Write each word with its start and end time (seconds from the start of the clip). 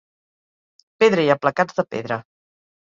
Pedra 1.03 1.27
i 1.29 1.31
aplacats 1.37 1.81
de 1.83 1.89
pedra. 1.95 2.23